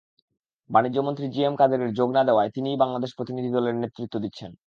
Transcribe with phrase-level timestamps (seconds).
[0.69, 4.51] বাণিজ্যমন্ত্রী G M Quader যোগ না দেওয়ায় তিনিই বাংলাদেশ প্রতিনিধিদলের নেতৃত্ব দিচ্ছেন।